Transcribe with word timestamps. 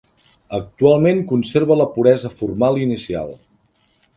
Actualment 0.59 1.21
conserva 1.31 1.77
la 1.81 1.87
puresa 1.99 2.33
formal 2.41 2.81
inicial. 2.89 3.31